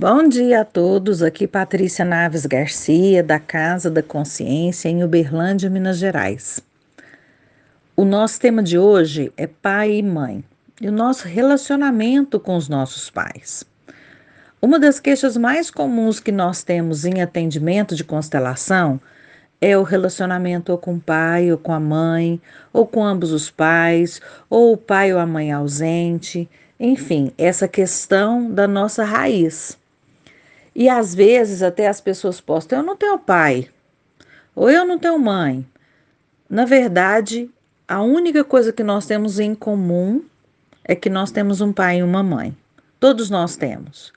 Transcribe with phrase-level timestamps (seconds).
[0.00, 5.98] Bom dia a todos, aqui Patrícia Naves Garcia, da Casa da Consciência, em Uberlândia, Minas
[5.98, 6.58] Gerais.
[7.94, 10.42] O nosso tema de hoje é pai e mãe
[10.80, 13.62] e o nosso relacionamento com os nossos pais.
[14.62, 18.98] Uma das queixas mais comuns que nós temos em atendimento de constelação
[19.60, 22.40] é o relacionamento ou com o pai ou com a mãe,
[22.72, 26.48] ou com ambos os pais, ou o pai ou a mãe ausente,
[26.78, 29.78] enfim, essa questão da nossa raiz.
[30.74, 33.68] E às vezes até as pessoas postam: eu não tenho pai,
[34.54, 35.66] ou eu não tenho mãe.
[36.48, 37.50] Na verdade,
[37.86, 40.24] a única coisa que nós temos em comum
[40.84, 42.56] é que nós temos um pai e uma mãe.
[42.98, 44.12] Todos nós temos.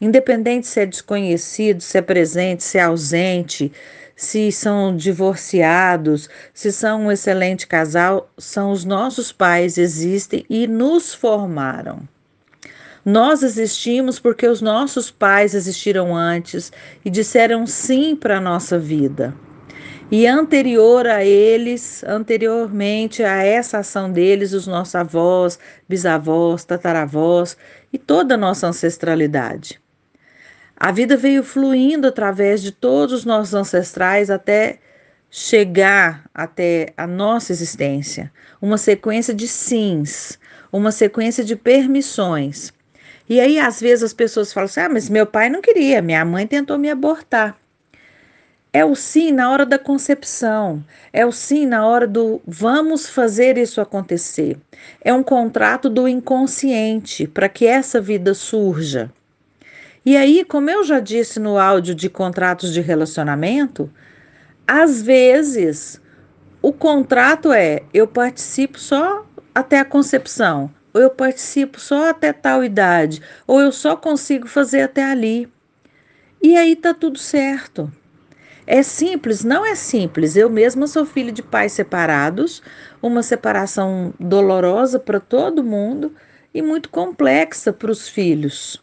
[0.00, 3.72] Independente se é desconhecido, se é presente, se é ausente,
[4.16, 11.14] se são divorciados, se são um excelente casal, são os nossos pais, existem e nos
[11.14, 12.08] formaram.
[13.04, 16.70] Nós existimos porque os nossos pais existiram antes
[17.04, 19.34] e disseram sim para a nossa vida.
[20.08, 27.56] E anterior a eles, anteriormente a essa ação deles, os nossos avós, bisavós, tataravós
[27.92, 29.80] e toda a nossa ancestralidade.
[30.76, 34.78] A vida veio fluindo através de todos os nossos ancestrais até
[35.30, 38.30] chegar até a nossa existência.
[38.60, 40.38] Uma sequência de sims,
[40.70, 42.70] uma sequência de permissões.
[43.32, 46.22] E aí, às vezes, as pessoas falam assim: ah, mas meu pai não queria, minha
[46.22, 47.56] mãe tentou me abortar.
[48.70, 53.56] É o sim na hora da concepção, é o sim na hora do vamos fazer
[53.56, 54.58] isso acontecer.
[55.00, 59.10] É um contrato do inconsciente para que essa vida surja.
[60.04, 63.90] E aí, como eu já disse no áudio de contratos de relacionamento,
[64.66, 65.98] às vezes
[66.60, 72.64] o contrato é eu participo só até a concepção, ou eu participo só até tal
[72.64, 75.48] idade, ou eu só consigo fazer até ali.
[76.42, 77.90] E aí tá tudo certo.
[78.66, 79.44] É simples?
[79.44, 80.36] Não é simples.
[80.36, 82.62] Eu mesma sou filha de pais separados,
[83.00, 86.14] uma separação dolorosa para todo mundo
[86.54, 88.81] e muito complexa para os filhos.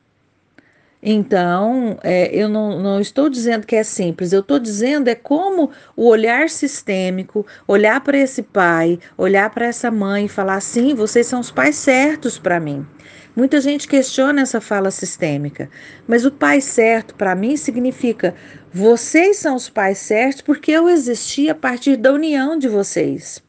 [1.02, 5.72] Então, é, eu não, não, estou dizendo que é simples, eu estou dizendo é como
[5.96, 11.26] o olhar sistêmico, olhar para esse pai, olhar para essa mãe e falar assim: vocês
[11.26, 12.86] são os pais certos para mim.
[13.34, 15.70] Muita gente questiona essa fala sistêmica,
[16.06, 18.36] mas o pai certo para mim significa
[18.74, 23.42] vocês são os pais certos porque eu existi a partir da união de vocês.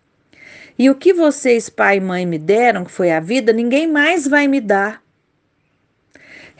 [0.79, 4.29] E o que vocês, pai e mãe, me deram, que foi a vida, ninguém mais
[4.29, 5.03] vai me dar.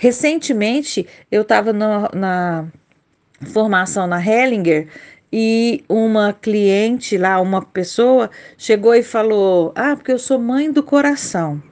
[0.01, 2.67] Recentemente, eu estava na
[3.53, 4.89] formação na Hellinger
[5.31, 10.83] e uma cliente lá, uma pessoa, chegou e falou: Ah, porque eu sou mãe do
[10.83, 11.63] coração.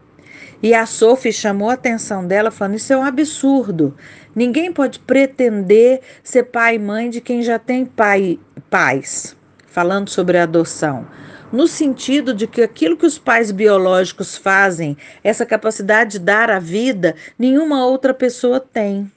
[0.63, 3.97] E a Sophie chamou a atenção dela, falando: Isso é um absurdo.
[4.37, 9.35] Ninguém pode pretender ser pai e mãe de quem já tem pai, pais.
[9.71, 11.07] Falando sobre a adoção
[11.53, 16.59] no sentido de que aquilo que os pais biológicos fazem, essa capacidade de dar a
[16.59, 19.11] vida, nenhuma outra pessoa tem.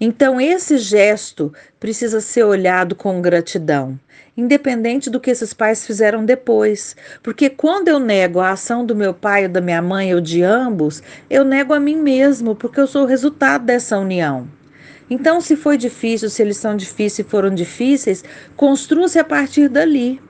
[0.00, 4.00] Então, esse gesto precisa ser olhado com gratidão,
[4.34, 6.96] independente do que esses pais fizeram depois.
[7.22, 10.42] Porque quando eu nego a ação do meu pai ou da minha mãe ou de
[10.42, 14.48] ambos, eu nego a mim mesmo, porque eu sou o resultado dessa união.
[15.10, 18.22] Então, se foi difícil, se eles são difíceis foram difíceis,
[18.56, 20.20] construa-se a partir dali.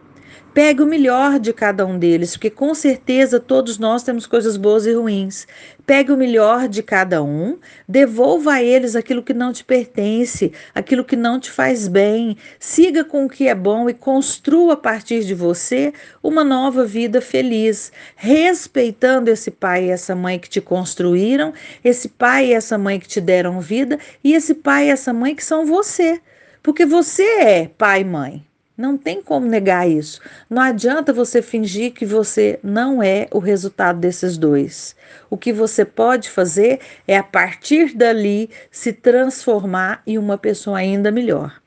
[0.53, 4.85] Pegue o melhor de cada um deles, porque com certeza todos nós temos coisas boas
[4.85, 5.47] e ruins.
[5.87, 7.57] Pegue o melhor de cada um,
[7.89, 12.37] devolva a eles aquilo que não te pertence, aquilo que não te faz bem.
[12.59, 17.21] Siga com o que é bom e construa a partir de você uma nova vida
[17.21, 22.99] feliz, respeitando esse pai e essa mãe que te construíram, esse pai e essa mãe
[22.99, 26.21] que te deram vida e esse pai e essa mãe que são você.
[26.61, 28.50] Porque você é pai e mãe.
[28.81, 30.23] Não tem como negar isso.
[30.49, 34.97] Não adianta você fingir que você não é o resultado desses dois.
[35.29, 41.11] O que você pode fazer é, a partir dali, se transformar em uma pessoa ainda
[41.11, 41.61] melhor.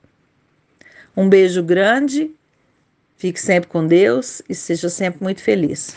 [1.15, 2.31] Um beijo grande,
[3.15, 5.91] fique sempre com Deus e seja sempre muito feliz.